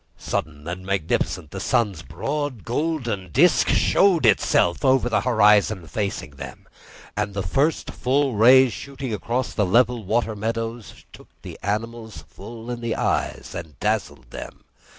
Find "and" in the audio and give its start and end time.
0.67-0.83, 7.15-7.35, 13.53-13.79